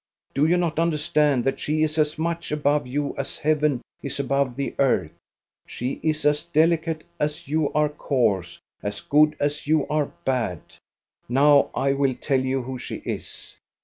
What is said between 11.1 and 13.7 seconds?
Now I will tell you who she is.